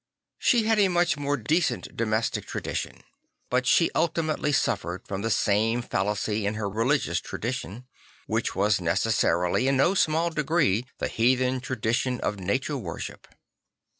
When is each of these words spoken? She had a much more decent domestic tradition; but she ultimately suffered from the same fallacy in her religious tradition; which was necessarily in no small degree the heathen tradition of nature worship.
She 0.39 0.63
had 0.63 0.79
a 0.79 0.87
much 0.87 1.15
more 1.15 1.37
decent 1.37 1.95
domestic 1.95 2.47
tradition; 2.47 3.03
but 3.51 3.67
she 3.67 3.91
ultimately 3.93 4.51
suffered 4.51 5.07
from 5.07 5.21
the 5.21 5.29
same 5.29 5.83
fallacy 5.83 6.47
in 6.47 6.55
her 6.55 6.67
religious 6.67 7.19
tradition; 7.19 7.85
which 8.25 8.55
was 8.55 8.81
necessarily 8.81 9.67
in 9.67 9.77
no 9.77 9.93
small 9.93 10.31
degree 10.31 10.87
the 10.97 11.07
heathen 11.07 11.59
tradition 11.59 12.19
of 12.21 12.39
nature 12.39 12.79
worship. 12.79 13.27